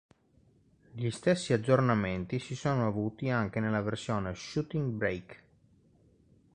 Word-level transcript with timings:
Gli 0.93 1.11
stessi 1.11 1.53
aggiornamenti 1.53 2.39
si 2.39 2.55
sono 2.55 2.87
avuti 2.87 3.29
anche 3.29 3.59
nella 3.59 3.83
versione 3.83 4.33
"Shooting 4.33 4.89
Brake". 4.93 5.37